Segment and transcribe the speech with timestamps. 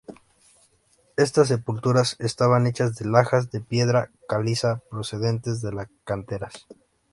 [1.15, 6.65] Estas sepulturas estaban hechas de lajas de piedra caliza procedentes de las canteras.